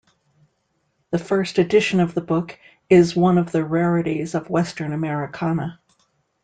The 1.11 1.19
first 1.19 1.59
edition 1.59 1.99
of 1.99 2.15
the 2.15 2.21
book 2.21 2.57
is 2.89 3.15
one 3.15 3.37
of 3.37 3.51
the 3.51 3.63
rarities 3.63 4.33
of 4.33 4.49
western 4.49 4.93
Americana. 4.93 5.79